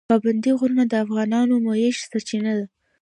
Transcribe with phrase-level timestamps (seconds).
[0.09, 2.65] پابندی غرونه د افغانانو د معیشت سرچینه ده.